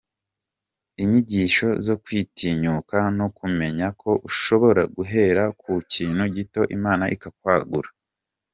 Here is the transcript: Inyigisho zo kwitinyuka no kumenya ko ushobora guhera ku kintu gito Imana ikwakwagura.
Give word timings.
Inyigisho 1.01 1.67
zo 1.85 1.95
kwitinyuka 2.03 2.97
no 3.17 3.27
kumenya 3.37 3.87
ko 4.01 4.11
ushobora 4.29 4.81
guhera 4.95 5.43
ku 5.61 5.71
kintu 5.93 6.23
gito 6.35 6.61
Imana 6.77 7.05
ikwakwagura. 7.15 7.89